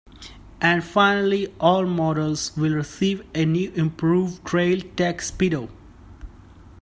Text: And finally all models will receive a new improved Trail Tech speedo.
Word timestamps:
And 0.59 0.83
finally 0.83 1.53
all 1.59 1.85
models 1.85 2.57
will 2.57 2.73
receive 2.73 3.23
a 3.35 3.45
new 3.45 3.71
improved 3.73 4.43
Trail 4.43 4.81
Tech 4.97 5.19
speedo. 5.19 5.69